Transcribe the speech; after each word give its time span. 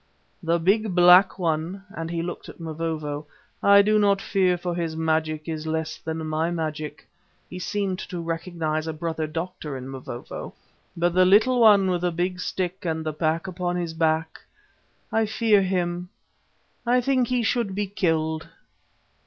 The 0.41 0.57
big 0.57 0.95
black 0.95 1.37
one," 1.37 1.83
and 1.95 2.09
he 2.09 2.23
looked 2.23 2.49
at 2.49 2.59
Mavovo, 2.59 3.27
"I 3.61 3.83
do 3.83 3.99
not 3.99 4.19
fear, 4.19 4.57
for 4.57 4.73
his 4.73 4.95
magic 4.97 5.47
is 5.47 5.67
less 5.67 5.99
than 5.99 6.25
my 6.25 6.49
magic," 6.49 7.07
(he 7.51 7.59
seemed 7.59 7.99
to 7.99 8.19
recognise 8.19 8.87
a 8.87 8.93
brother 8.93 9.27
doctor 9.27 9.77
in 9.77 9.87
Mavovo) 9.91 10.55
"but 10.97 11.13
the 11.13 11.23
little 11.23 11.53
yellow 11.57 11.61
one 11.67 11.91
with 11.91 12.01
the 12.01 12.11
big 12.11 12.39
stick 12.39 12.83
and 12.83 13.05
the 13.05 13.13
pack 13.13 13.45
upon 13.45 13.75
his 13.75 13.93
back, 13.93 14.39
I 15.11 15.27
fear 15.27 15.61
him. 15.61 16.09
I 16.83 16.99
think 16.99 17.27
he 17.27 17.43
should 17.43 17.75
be 17.75 17.85
killed." 17.85 18.47